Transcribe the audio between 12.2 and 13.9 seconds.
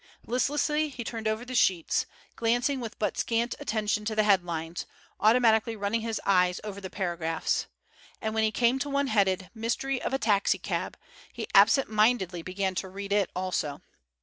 began to read it also.